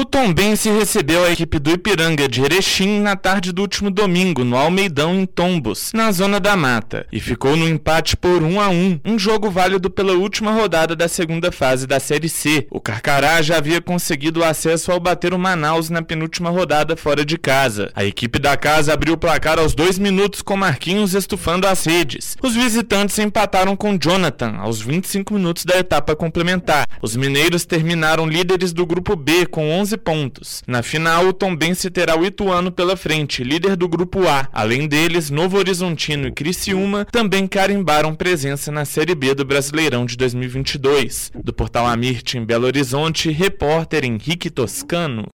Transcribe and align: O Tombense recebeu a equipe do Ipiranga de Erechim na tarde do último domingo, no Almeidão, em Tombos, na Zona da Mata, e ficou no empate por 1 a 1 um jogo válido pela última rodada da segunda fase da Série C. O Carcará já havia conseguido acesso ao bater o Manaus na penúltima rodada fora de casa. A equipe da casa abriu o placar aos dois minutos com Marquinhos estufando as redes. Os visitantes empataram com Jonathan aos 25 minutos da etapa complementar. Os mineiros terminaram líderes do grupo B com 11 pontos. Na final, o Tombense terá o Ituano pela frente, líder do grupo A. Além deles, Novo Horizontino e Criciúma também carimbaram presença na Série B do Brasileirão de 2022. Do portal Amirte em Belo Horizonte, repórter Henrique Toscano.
O 0.00 0.04
Tombense 0.06 0.70
recebeu 0.70 1.26
a 1.26 1.30
equipe 1.30 1.58
do 1.58 1.72
Ipiranga 1.72 2.26
de 2.26 2.42
Erechim 2.42 3.00
na 3.00 3.16
tarde 3.16 3.52
do 3.52 3.60
último 3.60 3.90
domingo, 3.90 4.44
no 4.44 4.56
Almeidão, 4.56 5.14
em 5.14 5.26
Tombos, 5.26 5.90
na 5.92 6.10
Zona 6.10 6.40
da 6.40 6.56
Mata, 6.56 7.06
e 7.12 7.20
ficou 7.20 7.54
no 7.54 7.68
empate 7.68 8.16
por 8.16 8.42
1 8.42 8.60
a 8.62 8.70
1 8.70 9.00
um 9.04 9.18
jogo 9.18 9.50
válido 9.50 9.90
pela 9.90 10.14
última 10.14 10.52
rodada 10.52 10.96
da 10.96 11.06
segunda 11.06 11.52
fase 11.52 11.86
da 11.86 12.00
Série 12.00 12.30
C. 12.30 12.66
O 12.70 12.80
Carcará 12.80 13.42
já 13.42 13.58
havia 13.58 13.82
conseguido 13.82 14.42
acesso 14.42 14.90
ao 14.90 14.98
bater 14.98 15.34
o 15.34 15.38
Manaus 15.38 15.90
na 15.90 16.00
penúltima 16.00 16.48
rodada 16.48 16.96
fora 16.96 17.22
de 17.22 17.36
casa. 17.36 17.92
A 17.94 18.02
equipe 18.02 18.38
da 18.38 18.56
casa 18.56 18.94
abriu 18.94 19.12
o 19.12 19.18
placar 19.18 19.58
aos 19.58 19.74
dois 19.74 19.98
minutos 19.98 20.40
com 20.40 20.56
Marquinhos 20.56 21.12
estufando 21.12 21.66
as 21.66 21.84
redes. 21.84 22.38
Os 22.42 22.54
visitantes 22.54 23.18
empataram 23.18 23.76
com 23.76 23.98
Jonathan 23.98 24.56
aos 24.60 24.80
25 24.80 25.34
minutos 25.34 25.66
da 25.66 25.76
etapa 25.76 26.16
complementar. 26.16 26.86
Os 27.02 27.14
mineiros 27.14 27.66
terminaram 27.66 28.26
líderes 28.26 28.72
do 28.72 28.86
grupo 28.86 29.14
B 29.14 29.44
com 29.44 29.70
11 29.70 29.89
pontos. 29.96 30.62
Na 30.66 30.82
final, 30.82 31.26
o 31.26 31.32
Tombense 31.32 31.90
terá 31.90 32.16
o 32.16 32.24
Ituano 32.24 32.70
pela 32.70 32.96
frente, 32.96 33.44
líder 33.44 33.76
do 33.76 33.88
grupo 33.88 34.26
A. 34.26 34.48
Além 34.52 34.86
deles, 34.86 35.30
Novo 35.30 35.58
Horizontino 35.58 36.28
e 36.28 36.32
Criciúma 36.32 37.04
também 37.04 37.46
carimbaram 37.46 38.14
presença 38.14 38.70
na 38.70 38.84
Série 38.84 39.14
B 39.14 39.34
do 39.34 39.44
Brasileirão 39.44 40.04
de 40.04 40.16
2022. 40.16 41.32
Do 41.34 41.52
portal 41.52 41.86
Amirte 41.86 42.38
em 42.38 42.44
Belo 42.44 42.66
Horizonte, 42.66 43.30
repórter 43.30 44.04
Henrique 44.04 44.50
Toscano. 44.50 45.26